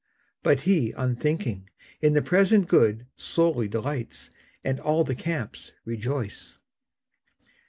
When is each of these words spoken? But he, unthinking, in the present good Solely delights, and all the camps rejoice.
But 0.41 0.61
he, 0.61 0.93
unthinking, 0.97 1.69
in 2.01 2.13
the 2.13 2.23
present 2.23 2.67
good 2.67 3.05
Solely 3.15 3.67
delights, 3.67 4.31
and 4.63 4.79
all 4.79 5.03
the 5.03 5.13
camps 5.13 5.73
rejoice. 5.85 6.57